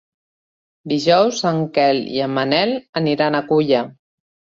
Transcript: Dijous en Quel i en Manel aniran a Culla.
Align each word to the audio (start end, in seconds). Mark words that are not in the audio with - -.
Dijous 0.93 1.41
en 1.49 1.59
Quel 1.75 1.99
i 2.13 2.23
en 2.29 2.33
Manel 2.37 2.73
aniran 3.03 3.37
a 3.37 3.43
Culla. 3.53 3.83